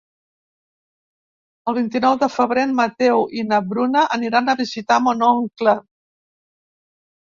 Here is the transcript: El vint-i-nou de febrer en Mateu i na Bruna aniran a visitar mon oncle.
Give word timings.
El 1.73 1.77
vint-i-nou 1.79 2.17
de 2.25 2.31
febrer 2.37 2.65
en 2.69 2.75
Mateu 2.81 3.23
i 3.43 3.47
na 3.53 3.63
Bruna 3.69 4.07
aniran 4.21 4.51
a 4.51 4.59
visitar 4.67 5.03
mon 5.09 5.27
oncle. 5.33 5.81